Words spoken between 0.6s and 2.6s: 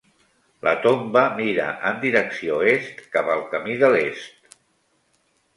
La tomba mira en direcció